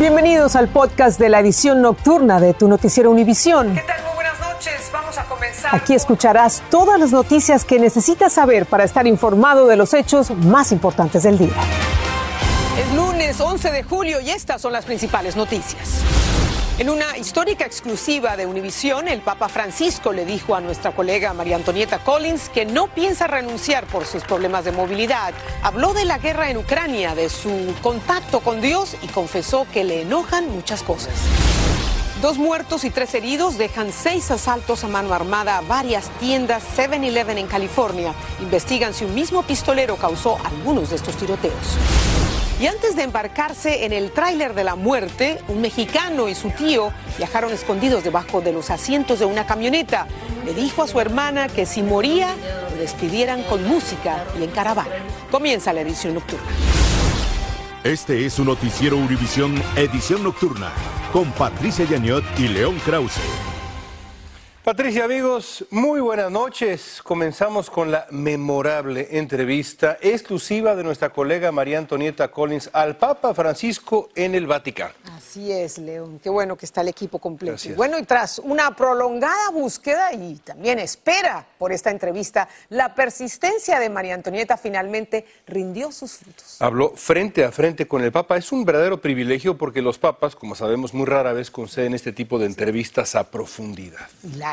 [0.00, 3.74] Bienvenidos al podcast de la edición nocturna de tu noticiero Univisión.
[3.74, 4.02] ¿Qué tal?
[4.02, 4.90] Muy buenas noches.
[4.90, 5.74] Vamos a comenzar.
[5.74, 10.72] Aquí escucharás todas las noticias que necesitas saber para estar informado de los hechos más
[10.72, 11.52] importantes del día.
[12.78, 16.00] Es lunes 11 de julio y estas son las principales noticias.
[16.80, 21.56] En una histórica exclusiva de Univisión, el Papa Francisco le dijo a nuestra colega María
[21.56, 25.34] Antonieta Collins que no piensa renunciar por sus problemas de movilidad.
[25.62, 30.00] Habló de la guerra en Ucrania, de su contacto con Dios y confesó que le
[30.00, 31.12] enojan muchas cosas.
[32.22, 37.36] Dos muertos y tres heridos dejan seis asaltos a mano armada a varias tiendas 7-Eleven
[37.36, 38.14] en California.
[38.40, 41.76] Investigan si un mismo pistolero causó algunos de estos tiroteos.
[42.60, 46.92] Y antes de embarcarse en el tráiler de la muerte, un mexicano y su tío
[47.16, 50.06] viajaron escondidos debajo de los asientos de una camioneta.
[50.44, 52.36] Le dijo a su hermana que si moría,
[52.70, 54.90] lo despidieran con música y en caravana.
[55.30, 56.44] Comienza la edición nocturna.
[57.82, 60.70] Este es su noticiero Univisión Edición Nocturna
[61.14, 63.49] con Patricia Yañot y León Krause.
[64.62, 67.00] Patricia, amigos, muy buenas noches.
[67.02, 74.10] Comenzamos con la memorable entrevista exclusiva de nuestra colega María Antonieta Collins al Papa Francisco
[74.14, 74.92] en el Vaticano.
[75.16, 76.20] Así es, León.
[76.22, 77.52] Qué bueno que está el equipo completo.
[77.52, 77.74] Gracias.
[77.74, 83.88] Bueno, y tras una prolongada búsqueda y también espera por esta entrevista, la persistencia de
[83.88, 86.60] María Antonieta finalmente rindió sus frutos.
[86.60, 88.36] Habló frente a frente con el Papa.
[88.36, 92.38] Es un verdadero privilegio porque los papas, como sabemos, muy rara vez conceden este tipo
[92.38, 94.06] de entrevistas a profundidad.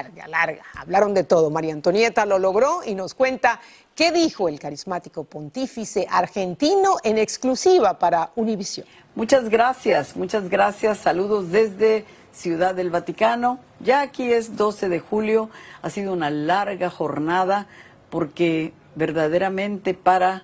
[0.03, 0.63] Larga, larga.
[0.75, 1.49] Hablaron de todo.
[1.49, 3.59] María Antonieta lo logró y nos cuenta
[3.95, 8.85] qué dijo el carismático pontífice argentino en exclusiva para Univisión.
[9.15, 10.99] Muchas gracias, muchas gracias.
[10.99, 13.59] Saludos desde Ciudad del Vaticano.
[13.79, 15.49] Ya aquí es 12 de julio.
[15.81, 17.67] Ha sido una larga jornada
[18.11, 20.43] porque verdaderamente para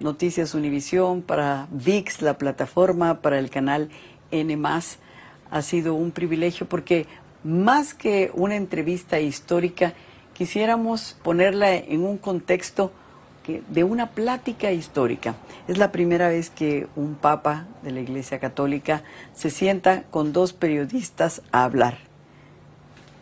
[0.00, 3.88] Noticias Univisión, para VIX, la plataforma, para el canal
[4.30, 4.58] N+,
[5.50, 7.06] ha sido un privilegio porque
[7.44, 9.94] más que una entrevista histórica,
[10.34, 12.92] quisiéramos ponerla en un contexto
[13.46, 15.34] de una plática histórica.
[15.66, 19.02] Es la primera vez que un papa de la Iglesia Católica
[19.34, 21.98] se sienta con dos periodistas a hablar.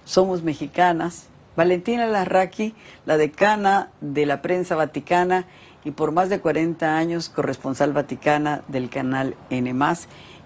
[0.05, 1.27] Somos mexicanas.
[1.57, 2.75] Valentina Larraqui,
[3.07, 5.47] la decana de la prensa vaticana
[5.85, 9.75] y por más de 40 años corresponsal vaticana del canal N+,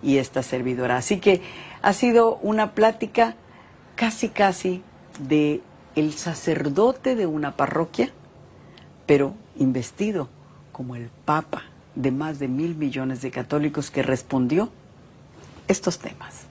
[0.02, 0.96] y esta servidora.
[0.96, 1.40] Así que
[1.82, 3.36] ha sido una plática
[3.96, 4.82] casi casi
[5.20, 5.60] de
[5.96, 8.10] el sacerdote de una parroquia,
[9.06, 10.28] pero investido
[10.72, 11.62] como el papa
[11.94, 14.70] de más de mil millones de católicos que respondió
[15.68, 16.42] estos temas.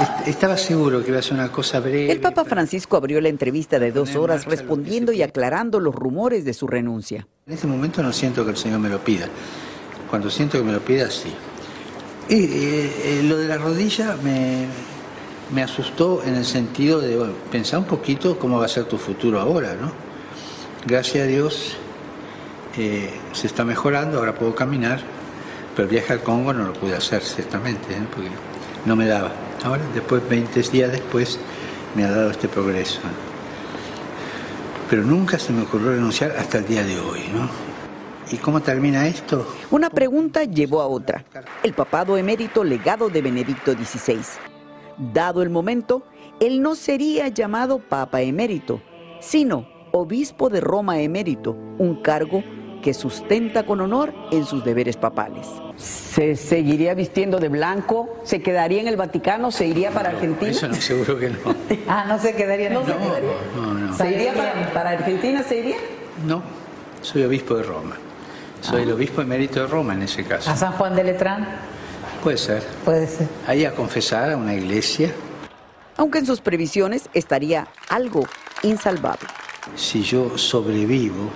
[0.00, 2.10] Est- Estaba seguro que iba a ser una cosa breve.
[2.10, 6.54] El Papa Francisco abrió la entrevista de dos horas respondiendo y aclarando los rumores de
[6.54, 7.26] su renuncia.
[7.46, 9.26] En este momento no siento que el Señor me lo pida.
[10.08, 11.32] Cuando siento que me lo pida, sí.
[12.28, 14.66] Y, eh, eh, lo de la rodilla me,
[15.52, 17.18] me asustó en el sentido de
[17.50, 19.90] pensar un poquito cómo va a ser tu futuro ahora, ¿no?
[20.86, 21.76] Gracias a Dios
[22.78, 25.00] eh, se está mejorando, ahora puedo caminar,
[25.74, 28.06] pero el viaje al Congo no lo pude hacer, ciertamente, ¿no?
[28.06, 28.30] porque
[28.86, 29.32] no me daba.
[29.64, 31.38] Ahora, después, 20 días después,
[31.94, 33.00] me ha dado este progreso.
[34.88, 37.48] Pero nunca se me ocurrió renunciar hasta el día de hoy, ¿no?
[38.32, 39.46] ¿Y cómo termina esto?
[39.70, 41.24] Una pregunta llevó a otra.
[41.62, 44.49] El papado emérito legado de Benedicto XVI.
[45.00, 46.02] Dado el momento,
[46.40, 48.82] él no sería llamado papa emérito,
[49.18, 52.44] sino obispo de Roma emérito, un cargo
[52.82, 55.46] que sustenta con honor en sus deberes papales.
[55.76, 58.18] ¿Se seguiría vistiendo de blanco?
[58.24, 59.50] ¿Se quedaría en el Vaticano?
[59.50, 60.50] ¿Se iría para Argentina?
[60.50, 61.38] Eso no, seguro que no.
[61.88, 62.68] Ah, no se quedaría.
[62.68, 63.30] No, se quedaría.
[63.56, 63.96] No, no.
[63.96, 65.42] ¿Se iría para, para Argentina?
[65.42, 65.76] ¿Se iría?
[66.26, 66.42] No,
[67.00, 67.96] soy obispo de Roma.
[68.60, 70.50] Soy el obispo emérito de Roma en ese caso.
[70.50, 71.48] ¿A San Juan de Letrán?
[72.22, 72.62] Puede ser.
[72.84, 73.28] Puede ser.
[73.46, 75.10] Ahí a confesar a una iglesia.
[75.96, 78.26] Aunque en sus previsiones estaría algo
[78.62, 79.26] insalvable.
[79.76, 81.30] Si yo sobrevivo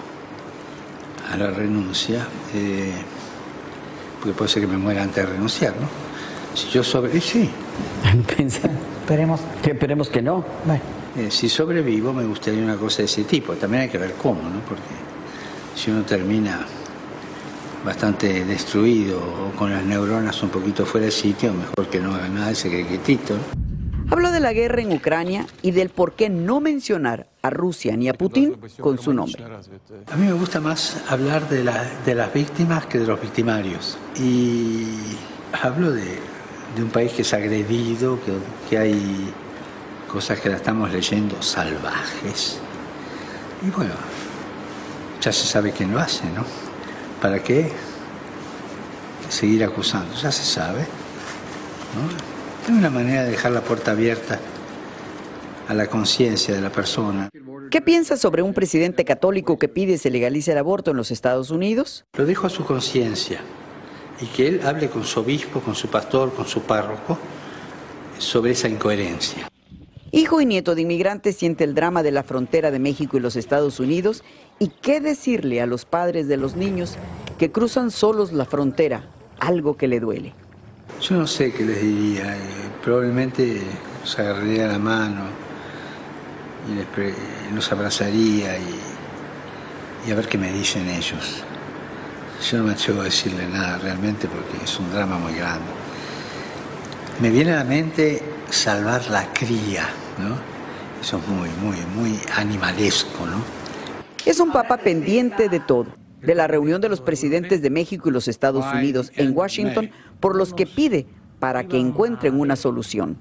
[1.30, 2.92] a la renuncia, eh,
[4.20, 5.88] porque puede ser que me muera antes de renunciar, ¿no?
[6.54, 7.50] Si yo sobrevivo, sí.
[8.38, 9.40] Esperemos.
[9.64, 10.44] esperemos que no.
[10.64, 10.80] Bueno,
[11.16, 13.52] Eh, si sobrevivo, me gustaría una cosa de ese tipo.
[13.54, 14.60] También hay que ver cómo, ¿no?
[14.68, 14.82] Porque
[15.76, 16.66] si uno termina
[17.84, 22.28] bastante destruido o con las neuronas un poquito fuera de sitio, mejor que no haga
[22.28, 23.36] nada y se quede quietito.
[24.10, 28.08] Habló de la guerra en Ucrania y del por qué no mencionar a Rusia ni
[28.08, 29.42] a Putin con su nombre.
[30.12, 33.96] A mí me gusta más hablar de, la- de las víctimas que de los victimarios.
[34.20, 35.16] Y
[35.62, 36.18] hablo de,
[36.76, 38.32] de un país que es agredido, que,
[38.68, 39.32] que hay
[40.12, 42.58] cosas que la estamos leyendo salvajes.
[43.66, 43.94] Y bueno,
[45.22, 46.44] ya se sabe quién lo hace, ¿no?
[47.24, 47.70] ¿Para qué
[49.30, 50.14] seguir acusando?
[50.16, 50.80] Ya se sabe.
[50.80, 52.10] ¿no?
[52.62, 54.38] Es una manera de dejar la puerta abierta
[55.66, 57.30] a la conciencia de la persona.
[57.70, 61.50] ¿Qué piensa sobre un presidente católico que pide se legalice el aborto en los Estados
[61.50, 62.04] Unidos?
[62.12, 63.40] Lo dejo a su conciencia
[64.20, 67.16] y que él hable con su obispo, con su pastor, con su párroco
[68.18, 69.48] sobre esa incoherencia.
[70.16, 73.34] Hijo y nieto de inmigrantes siente el drama de la frontera de México y los
[73.34, 74.22] Estados Unidos
[74.60, 76.94] y qué decirle a los padres de los niños
[77.36, 79.02] que cruzan solos la frontera,
[79.40, 80.32] algo que le duele.
[81.00, 82.40] Yo no sé qué les diría, eh,
[82.80, 83.60] probablemente
[84.02, 85.22] los agarraría la mano
[86.70, 88.56] y los abrazaría
[90.06, 91.42] y a ver qué me dicen ellos.
[92.48, 95.66] Yo no me atrevo a decirle nada realmente porque es un drama muy grande.
[97.20, 99.88] Me viene a la mente salvar la cría,
[100.18, 100.36] ¿no?
[101.00, 103.42] Eso es muy, muy, muy animalesco, ¿no?
[104.24, 105.86] Es un papa pendiente de todo,
[106.22, 109.90] de la reunión de los presidentes de México y los Estados Unidos en Washington,
[110.20, 111.06] por los que pide
[111.40, 113.18] para que encuentren una solución.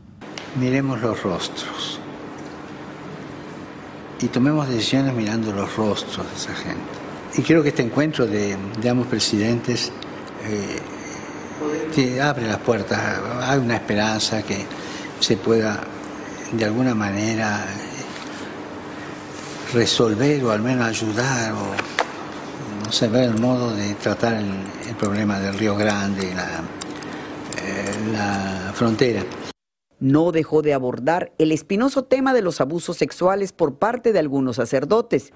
[0.57, 1.99] Miremos los rostros
[4.21, 6.81] y tomemos decisiones mirando los rostros de esa gente.
[7.35, 9.91] Y creo que este encuentro de, de ambos presidentes
[10.45, 10.77] eh,
[11.93, 12.99] te abre las puertas,
[13.41, 14.65] hay una esperanza que
[15.19, 15.81] se pueda
[16.57, 17.65] de alguna manera
[19.73, 24.51] resolver o al menos ayudar o no sé, ver el modo de tratar el,
[24.87, 26.61] el problema del Río Grande, la,
[27.63, 29.23] eh, la frontera.
[29.99, 34.57] No dejó de abordar el espinoso tema de los abusos sexuales por parte de algunos
[34.57, 35.31] sacerdotes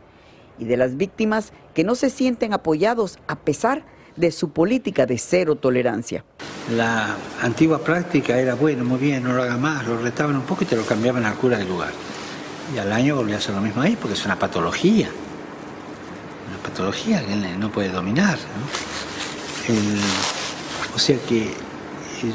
[0.59, 3.96] y de las víctimas que no se sienten apoyados a pesar de
[4.31, 6.23] su política de cero tolerancia.
[6.75, 10.63] La antigua práctica era, bueno, muy bien, no lo haga más, lo retaban un poco
[10.63, 11.91] y te lo cambiaban al cura del lugar.
[12.75, 15.09] Y al año volvía a hacer lo mismo ahí porque es una patología.
[16.49, 18.37] Una patología que él no puede dominar.
[20.93, 21.53] o sea que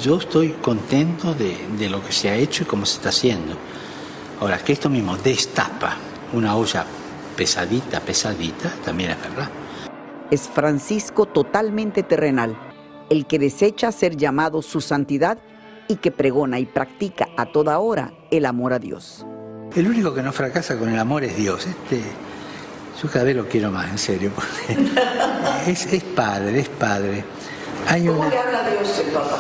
[0.03, 3.57] yo estoy contento de, de lo que se ha hecho y cómo se está haciendo.
[4.41, 5.97] Ahora, que esto mismo destapa
[6.33, 6.87] una olla
[7.37, 9.51] pesadita, pesadita, también es verdad.
[10.33, 12.57] Es Francisco totalmente terrenal,
[13.11, 15.37] el que desecha ser llamado su santidad
[15.89, 19.27] y que pregona y practica a toda hora el amor a Dios.
[19.77, 21.67] El único que no fracasa con el amor es Dios.
[21.67, 22.01] Este,
[23.03, 24.31] yo cada vez lo quiero más, en serio.
[25.67, 27.25] es, es padre, es padre.
[27.89, 29.39] Hay una- habla Dios el Papa?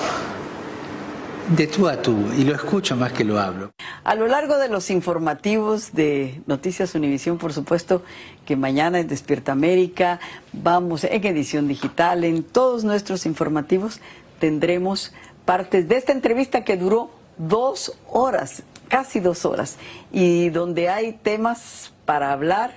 [1.57, 3.73] De tú a tú, y lo escucho más que lo hablo.
[4.05, 8.03] A lo largo de los informativos de Noticias Univisión, por supuesto
[8.47, 10.19] que mañana en Despierta América,
[10.53, 14.01] vamos en edición digital, en todos nuestros informativos
[14.39, 15.13] tendremos
[15.45, 19.77] partes de esta entrevista que duró dos horas, casi dos horas,
[20.11, 22.73] y donde hay temas para hablar,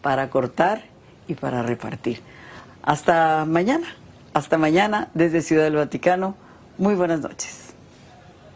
[0.00, 0.84] para cortar
[1.28, 2.20] y para repartir.
[2.82, 3.86] Hasta mañana,
[4.32, 6.36] hasta mañana desde Ciudad del Vaticano.
[6.78, 7.73] Muy buenas noches.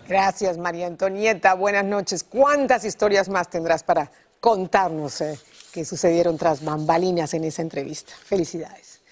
[0.09, 1.53] Gracias, María Antonieta.
[1.53, 2.25] Buenas noches.
[2.25, 4.11] ¿Cuántas historias más tendrás para
[4.41, 5.39] contarnos eh,
[5.71, 8.15] que sucedieron tras bambalinas en esa entrevista?
[8.25, 9.03] Felicidades.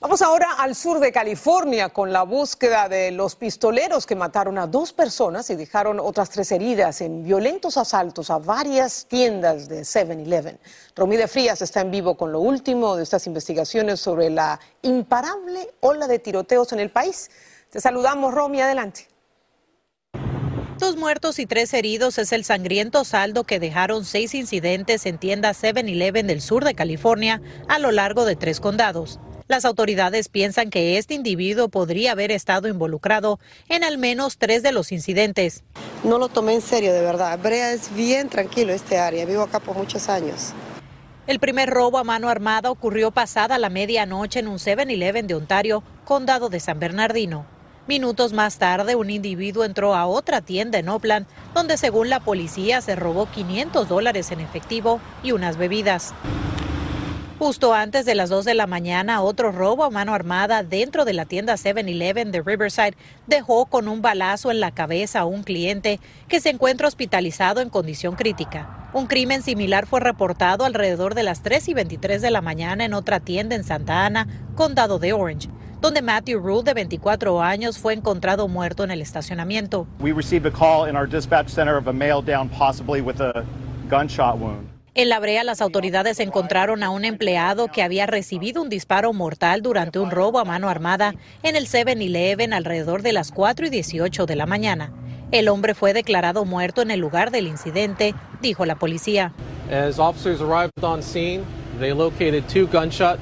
[0.00, 4.66] Vamos ahora al sur de California con la búsqueda de los pistoleros que mataron a
[4.66, 10.58] dos personas y dejaron otras tres heridas en violentos asaltos a varias tiendas de 7-Eleven.
[10.96, 16.08] Romide Frías está en vivo con lo último de estas investigaciones sobre la imparable ola
[16.08, 17.30] de tiroteos en el país.
[17.70, 19.11] Te saludamos, Romy, adelante.
[20.78, 25.62] Dos muertos y tres heridos es el sangriento saldo que dejaron seis incidentes en tiendas
[25.62, 29.20] 7-Eleven del sur de California a lo largo de tres condados.
[29.48, 33.38] Las autoridades piensan que este individuo podría haber estado involucrado
[33.68, 35.62] en al menos tres de los incidentes.
[36.04, 37.38] No lo tomé en serio, de verdad.
[37.38, 39.26] Brea es bien tranquilo este área.
[39.26, 40.52] Vivo acá por muchos años.
[41.26, 45.84] El primer robo a mano armada ocurrió pasada la medianoche en un 7-Eleven de Ontario,
[46.04, 47.46] condado de San Bernardino.
[47.88, 52.80] Minutos más tarde, un individuo entró a otra tienda en Oakland, donde según la policía
[52.80, 56.14] se robó 500 dólares en efectivo y unas bebidas.
[57.40, 61.12] Justo antes de las 2 de la mañana, otro robo a mano armada dentro de
[61.12, 62.96] la tienda 7-Eleven de Riverside
[63.26, 65.98] dejó con un balazo en la cabeza a un cliente
[66.28, 68.88] que se encuentra hospitalizado en condición crítica.
[68.92, 72.94] Un crimen similar fue reportado alrededor de las 3 y 23 de la mañana en
[72.94, 75.48] otra tienda en Santa Ana, condado de Orange,
[75.82, 79.86] donde Matthew Rule, de 24 años, fue encontrado muerto en el estacionamiento.
[80.00, 83.44] We received a call in our dispatch center of a male down possibly with a
[83.90, 84.68] gunshot wound.
[84.94, 89.62] En La Brea, las autoridades encontraron a un empleado que había recibido un disparo mortal
[89.62, 94.26] durante un robo a mano armada en el 7-Eleven alrededor de las 4 y 18
[94.26, 94.92] de la mañana.
[95.32, 99.32] El hombre fue declarado muerto en el lugar del incidente, dijo la policía.
[99.70, 101.42] As officers arrived on scene,
[101.78, 103.18] they located two gunshot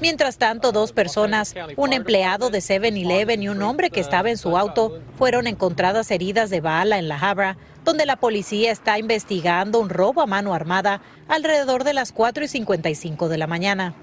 [0.00, 4.56] Mientras tanto, dos personas, un empleado de 7-Eleven y un hombre que estaba en su
[4.56, 9.90] auto, fueron encontradas heridas de bala en La Habra, donde la policía está investigando un
[9.90, 13.94] robo a mano armada alrededor de las 4 y 55 de la mañana.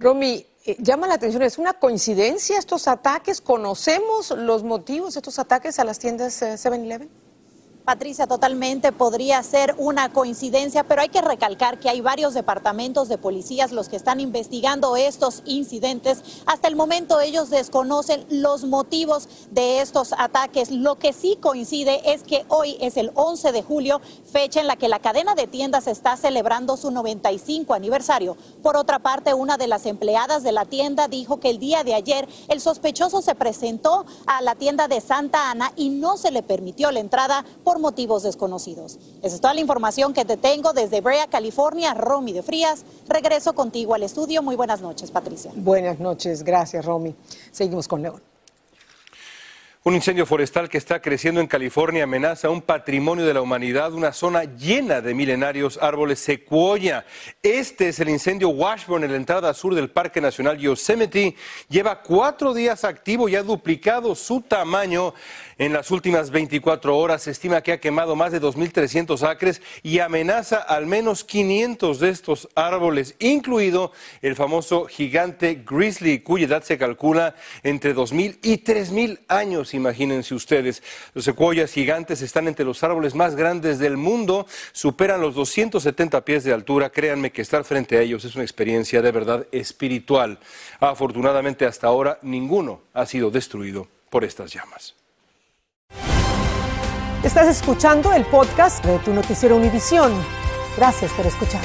[0.00, 3.40] Romy, eh, llama la atención, ¿es una coincidencia estos ataques?
[3.40, 7.08] ¿Conocemos los motivos de estos ataques a las tiendas 7-Eleven?
[7.88, 13.16] Patricia, totalmente podría ser una coincidencia, pero hay que recalcar que hay varios departamentos de
[13.16, 16.22] policías los que están investigando estos incidentes.
[16.44, 20.70] Hasta el momento ellos desconocen los motivos de estos ataques.
[20.70, 24.76] Lo que sí coincide es que hoy es el 11 de julio, fecha en la
[24.76, 28.36] que la cadena de tiendas está celebrando su 95 aniversario.
[28.62, 31.94] Por otra parte, una de las empleadas de la tienda dijo que el día de
[31.94, 36.42] ayer el sospechoso se presentó a la tienda de Santa Ana y no se le
[36.42, 38.98] permitió la entrada por motivos desconocidos.
[39.22, 41.94] Esa es toda la información que te tengo desde Brea, California.
[41.94, 44.42] Romy de Frías, regreso contigo al estudio.
[44.42, 45.50] Muy buenas noches, Patricia.
[45.54, 47.14] Buenas noches, gracias, Romy.
[47.52, 48.20] Seguimos con León.
[49.88, 54.12] Un incendio forestal que está creciendo en California amenaza un patrimonio de la humanidad, una
[54.12, 57.06] zona llena de milenarios árboles secuoya.
[57.42, 61.36] Este es el incendio Washburn en la entrada sur del Parque Nacional Yosemite.
[61.70, 65.14] Lleva cuatro días activo y ha duplicado su tamaño
[65.58, 69.98] en las últimas 24 horas se estima que ha quemado más de 2.300 acres y
[69.98, 76.78] amenaza al menos 500 de estos árboles, incluido el famoso gigante grizzly, cuya edad se
[76.78, 77.34] calcula
[77.64, 80.82] entre 2.000 y 3.000 años, imagínense ustedes.
[81.14, 86.44] Los secuoyas gigantes están entre los árboles más grandes del mundo, superan los 270 pies
[86.44, 86.90] de altura.
[86.90, 90.38] Créanme que estar frente a ellos es una experiencia de verdad espiritual.
[90.78, 94.97] Afortunadamente hasta ahora ninguno ha sido destruido por estas llamas.
[97.24, 100.12] Estás escuchando el podcast de tu noticiero Univisión.
[100.76, 101.60] Gracias por escuchar.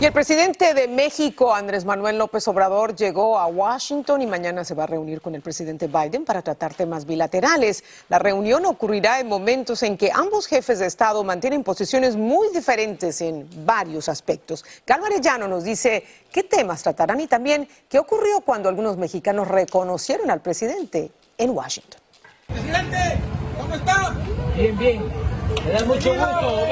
[0.00, 4.74] Y el presidente de México, Andrés Manuel López Obrador, llegó a Washington y mañana se
[4.74, 7.84] va a reunir con el presidente Biden para tratar temas bilaterales.
[8.08, 13.20] La reunión ocurrirá en momentos en que ambos jefes de Estado mantienen posiciones muy diferentes
[13.20, 14.64] en varios aspectos.
[14.84, 20.32] Calma Arellano nos dice qué temas tratarán y también qué ocurrió cuando algunos mexicanos reconocieron
[20.32, 22.00] al presidente en Washington.
[22.46, 23.18] Presidente,
[23.58, 24.14] ¿cómo está?
[24.56, 25.02] Bien, bien.
[25.64, 26.66] Me da mucho gusto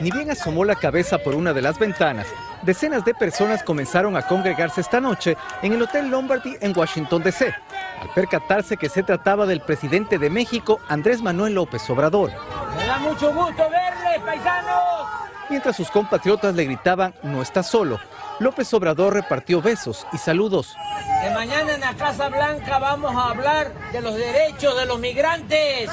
[0.00, 2.26] Ni bien asomó la cabeza por una de las ventanas,
[2.62, 7.52] decenas de personas comenzaron a congregarse esta noche en el Hotel Lombardy en Washington, D.C.,
[8.00, 12.30] al percatarse que se trataba del presidente de México, Andrés Manuel López Obrador.
[12.76, 15.27] Me da mucho gusto verle, paisanos.
[15.50, 17.98] Mientras sus compatriotas le gritaban, no está solo,
[18.38, 20.76] López Obrador repartió besos y saludos.
[21.22, 25.90] De mañana en la Casa Blanca vamos a hablar de los derechos de los migrantes.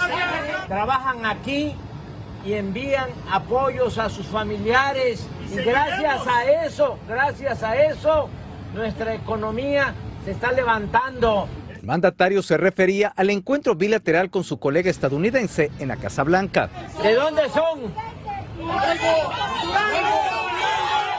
[0.67, 1.73] Trabajan aquí
[2.45, 5.25] y envían apoyos a sus familiares.
[5.51, 8.29] Y gracias a eso, gracias a eso,
[8.73, 9.93] nuestra economía
[10.25, 11.47] se está levantando.
[11.73, 16.69] El mandatario se refería al encuentro bilateral con su colega estadounidense en la Casa Blanca.
[17.01, 17.93] ¿De dónde son?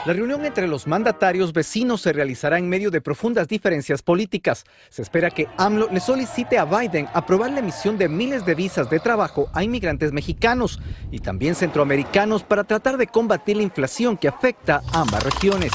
[0.07, 4.63] La reunión entre los mandatarios vecinos se realizará en medio de profundas diferencias políticas.
[4.87, 8.89] Se espera que AMLO le solicite a Biden aprobar la emisión de miles de visas
[8.89, 10.79] de trabajo a inmigrantes mexicanos
[11.11, 15.73] y también centroamericanos para tratar de combatir la inflación que afecta a ambas regiones.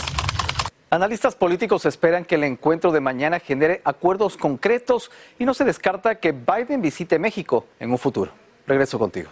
[0.88, 6.14] Analistas políticos esperan que el encuentro de mañana genere acuerdos concretos y no se descarta
[6.14, 8.32] que Biden visite México en un futuro.
[8.66, 9.28] Regreso contigo.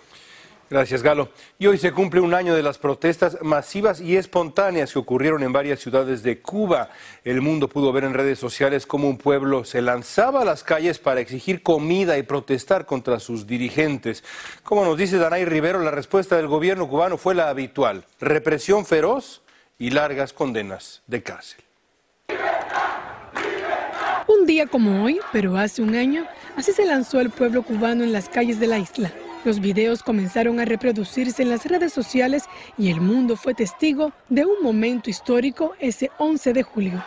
[0.70, 1.30] Gracias, Galo.
[1.58, 5.52] Y hoy se cumple un año de las protestas masivas y espontáneas que ocurrieron en
[5.52, 6.90] varias ciudades de Cuba.
[7.24, 11.00] El mundo pudo ver en redes sociales cómo un pueblo se lanzaba a las calles
[11.00, 14.22] para exigir comida y protestar contra sus dirigentes.
[14.62, 19.42] Como nos dice Danay Rivero, la respuesta del gobierno cubano fue la habitual, represión feroz
[19.76, 21.64] y largas condenas de cárcel.
[24.28, 28.12] Un día como hoy, pero hace un año, así se lanzó el pueblo cubano en
[28.12, 29.10] las calles de la isla.
[29.42, 32.44] Los videos comenzaron a reproducirse en las redes sociales
[32.76, 37.02] y el mundo fue testigo de un momento histórico ese 11 de julio.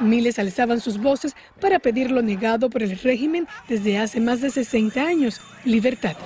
[0.00, 4.50] Miles alzaban sus voces para pedir lo negado por el régimen desde hace más de
[4.50, 6.16] 60 años, libertad.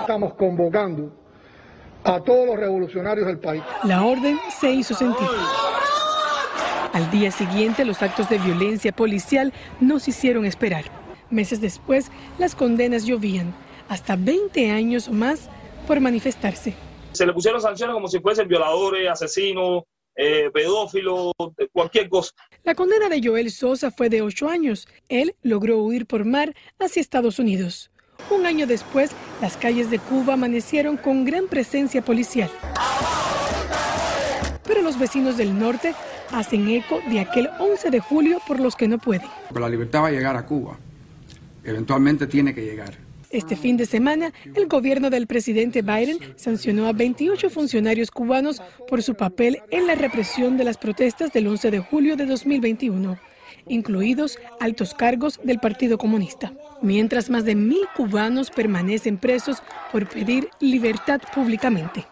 [0.00, 1.12] Estamos convocando
[2.04, 3.62] a todos los revolucionarios del país.
[3.82, 5.28] La orden se hizo sentir.
[6.92, 10.84] Al día siguiente, los actos de violencia policial no se hicieron esperar.
[11.30, 13.54] Meses después, las condenas llovían,
[13.88, 15.48] hasta 20 años más
[15.86, 16.74] por manifestarse.
[17.12, 21.32] Se le pusieron sanciones como si fuesen violadores, asesinos, eh, pedófilos,
[21.72, 22.32] cualquier cosa.
[22.64, 24.88] La condena de Joel Sosa fue de 8 años.
[25.08, 27.90] Él logró huir por mar hacia Estados Unidos.
[28.30, 32.50] Un año después, las calles de Cuba amanecieron con gran presencia policial.
[34.66, 35.94] Pero los vecinos del norte
[36.32, 39.28] hacen eco de aquel 11 de julio por los que no pueden.
[39.54, 40.78] La libertad va a llegar a Cuba.
[41.68, 42.94] Eventualmente tiene que llegar.
[43.30, 49.02] Este fin de semana, el gobierno del presidente Biden sancionó a 28 funcionarios cubanos por
[49.02, 53.18] su papel en la represión de las protestas del 11 de julio de 2021,
[53.68, 59.58] incluidos altos cargos del Partido Comunista, mientras más de mil cubanos permanecen presos
[59.92, 62.06] por pedir libertad públicamente.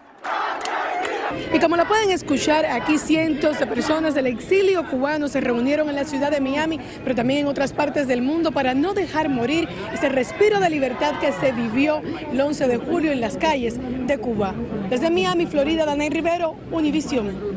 [1.55, 5.97] Y como lo pueden escuchar, aquí cientos de personas del exilio cubano se reunieron en
[5.97, 9.69] la ciudad de Miami, pero también en otras partes del mundo para no dejar morir
[9.93, 14.19] ese respiro de libertad que se vivió el 11 de julio en las calles de
[14.19, 14.55] Cuba.
[14.91, 17.57] Desde Miami, Florida, Danay Rivero, Univisión.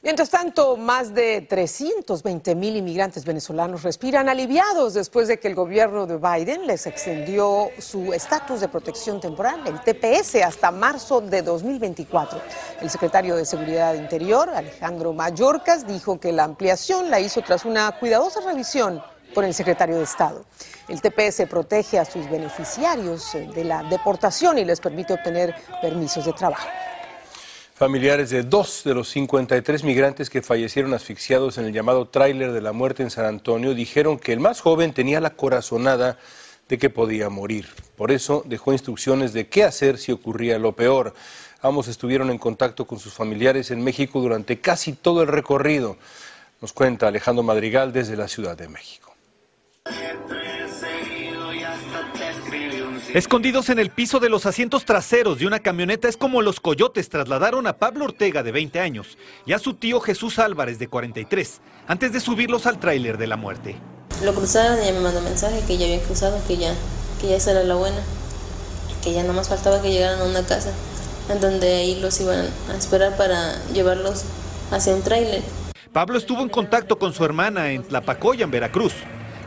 [0.00, 6.06] Mientras tanto, más de 320 mil inmigrantes venezolanos respiran aliviados después de que el gobierno
[6.06, 12.40] de Biden les extendió su estatus de protección temporal, el TPS, hasta marzo de 2024.
[12.80, 17.90] El secretario de Seguridad Interior, Alejandro Mayorkas, dijo que la ampliación la hizo tras una
[17.98, 19.02] cuidadosa revisión
[19.34, 20.44] por el secretario de Estado.
[20.86, 26.32] El TPS protege a sus beneficiarios de la deportación y les permite obtener permisos de
[26.34, 26.68] trabajo.
[27.78, 32.60] Familiares de dos de los 53 migrantes que fallecieron asfixiados en el llamado tráiler de
[32.60, 36.18] la muerte en San Antonio dijeron que el más joven tenía la corazonada
[36.68, 37.68] de que podía morir.
[37.96, 41.14] Por eso dejó instrucciones de qué hacer si ocurría lo peor.
[41.62, 45.98] Ambos estuvieron en contacto con sus familiares en México durante casi todo el recorrido.
[46.60, 49.07] Nos cuenta Alejandro Madrigal desde la Ciudad de México.
[53.14, 57.08] Escondidos en el piso de los asientos traseros de una camioneta es como los coyotes
[57.08, 61.60] trasladaron a Pablo Ortega de 20 años y a su tío Jesús Álvarez de 43
[61.86, 63.76] antes de subirlos al tráiler de la muerte.
[64.22, 66.74] Lo cruzaron y ya me mandó mensaje que ya habían cruzado, que ya,
[67.18, 68.02] que ya esa era la buena,
[69.02, 70.74] que ya nomás faltaba que llegaran a una casa
[71.30, 74.24] en donde ahí los iban a esperar para llevarlos
[74.70, 75.42] hacia un tráiler.
[75.94, 78.92] Pablo estuvo en contacto con su hermana en Tlapacoya, en Veracruz.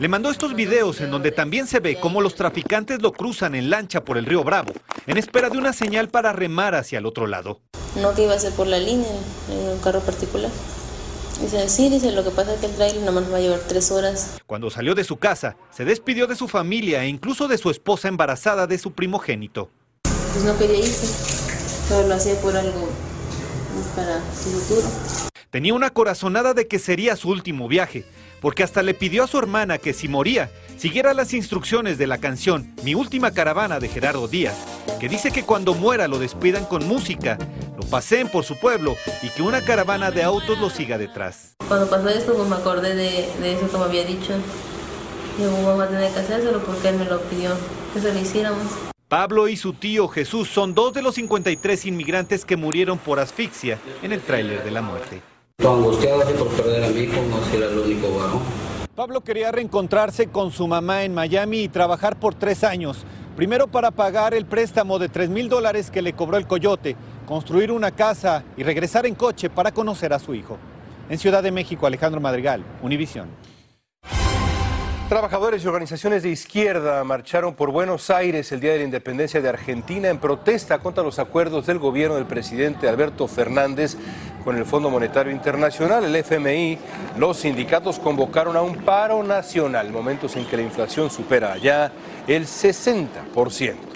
[0.02, 3.70] Le mandó estos videos en donde también se ve cómo los traficantes lo cruzan en
[3.70, 4.72] lancha por el río Bravo,
[5.06, 7.60] en espera de una señal para remar hacia el otro lado.
[7.94, 9.12] No que iba a ser por la línea,
[9.48, 10.50] en un carro particular.
[11.40, 13.92] Dice, sí, dice, lo que pasa es que el trailer nomás va a llevar tres
[13.92, 14.40] horas.
[14.44, 18.08] Cuando salió de su casa, se despidió de su familia e incluso de su esposa
[18.08, 19.70] embarazada de su primogénito.
[20.32, 21.06] Pues no quería irse,
[21.86, 22.88] solo lo hacía por algo
[23.94, 24.88] para su futuro.
[25.50, 28.04] Tenía una corazonada de que sería su último viaje,
[28.42, 32.18] porque hasta le pidió a su hermana que si moría, siguiera las instrucciones de la
[32.18, 34.56] canción Mi última caravana de Gerardo Díaz,
[35.00, 37.38] que dice que cuando muera lo despidan con música,
[37.76, 41.54] lo paseen por su pueblo y que una caravana de autos lo siga detrás.
[41.68, 44.34] Cuando pasó esto, pues me acordé de, de eso como había dicho.
[45.38, 47.52] Digo, vamos a tener que hacérselo porque él me lo pidió,
[47.94, 48.66] que se lo hiciéramos.
[49.08, 53.78] Pablo y su tío Jesús son dos de los 53 inmigrantes que murieron por asfixia
[54.02, 55.31] en el tráiler de la muerte.
[55.58, 58.08] Angustiado por perder a mi hijo, no si era el único.
[58.94, 63.04] Pablo quería reencontrarse con su mamá en Miami y trabajar por tres años.
[63.36, 67.72] Primero para pagar el préstamo de 3 mil dólares que le cobró el coyote, construir
[67.72, 70.58] una casa y regresar en coche para conocer a su hijo.
[71.08, 73.28] En Ciudad de México, Alejandro Madrigal, Univisión.
[75.12, 79.48] Trabajadores y organizaciones de izquierda marcharon por Buenos Aires el Día de la Independencia de
[79.50, 83.98] Argentina en protesta contra los acuerdos del gobierno del presidente Alberto Fernández
[84.42, 86.78] con el Fondo Monetario Internacional, el FMI.
[87.18, 91.92] Los sindicatos convocaron a un paro nacional, momentos en que la inflación supera ya
[92.26, 93.91] el 60%.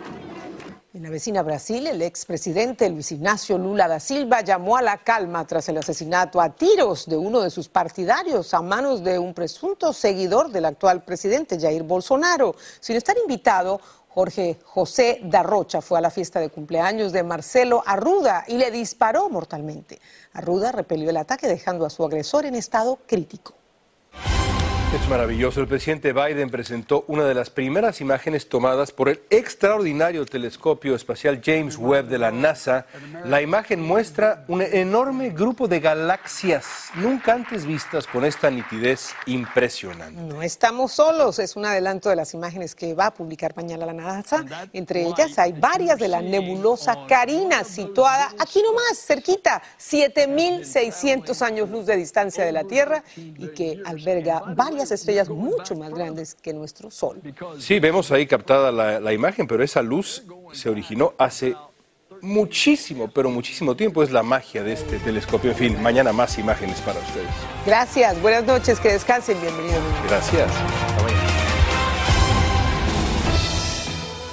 [0.97, 5.47] En la vecina Brasil, el expresidente Luis Ignacio Lula da Silva llamó a la calma
[5.47, 9.93] tras el asesinato a tiros de uno de sus partidarios a manos de un presunto
[9.93, 12.57] seguidor del actual presidente Jair Bolsonaro.
[12.81, 13.79] Sin estar invitado,
[14.09, 19.29] Jorge José Darrocha fue a la fiesta de cumpleaños de Marcelo Arruda y le disparó
[19.29, 20.01] mortalmente.
[20.33, 23.53] Arruda repelió el ataque dejando a su agresor en estado crítico.
[24.95, 25.61] Es maravilloso.
[25.61, 31.43] El presidente Biden presentó una de las primeras imágenes tomadas por el extraordinario telescopio espacial
[31.45, 32.87] James Webb de la NASA.
[33.25, 40.21] La imagen muestra un enorme grupo de galaxias nunca antes vistas con esta nitidez impresionante.
[40.21, 43.93] No estamos solos, es un adelanto de las imágenes que va a publicar mañana la
[43.93, 44.45] NASA.
[44.73, 51.87] Entre ellas hay varias de la nebulosa Carina, situada aquí nomás, cerquita, 7.600 años luz
[51.87, 54.43] de distancia de la Tierra y que alberga
[54.77, 57.21] varias estrellas mucho más grandes que nuestro Sol.
[57.59, 61.57] Sí, vemos ahí captada la, la imagen, pero esa luz se originó hace
[62.21, 64.03] muchísimo, pero muchísimo tiempo.
[64.03, 65.51] Es la magia de este telescopio.
[65.51, 67.29] En fin, mañana más imágenes para ustedes.
[67.65, 69.83] Gracias, buenas noches, que descansen, bienvenidos.
[70.09, 70.51] Gracias.
[70.51, 71.23] Hasta mañana.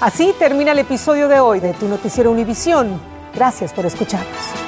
[0.01, 2.99] Así termina el episodio de hoy de Tu Noticiero Univisión.
[3.33, 4.62] Gracias por escucharnos.